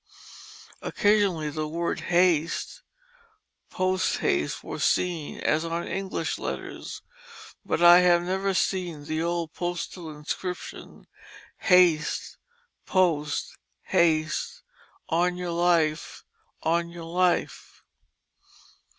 [0.81, 2.81] Occasionally the words "Haste!
[3.69, 7.03] post haste!" were seen, as on English letters,
[7.63, 11.05] but I have never seen the old postal inscription,
[11.59, 12.37] "Haste!
[12.87, 14.63] post, haste!
[15.07, 16.23] on your Life!
[16.63, 17.83] on your Life!"